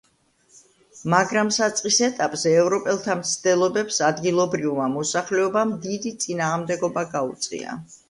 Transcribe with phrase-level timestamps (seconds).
[1.13, 7.83] მაგრამ საწყის ეტაპზე ევროპელთა მცდელობებს ადგილობრივმა მოსახლეობამ დიდი წინააღმდეგობა გაუწია.